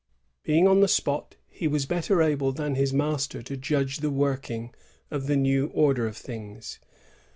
[0.41, 4.73] Being on the spot, he was better able than his master to judge the working
[5.11, 6.79] of the new order of things.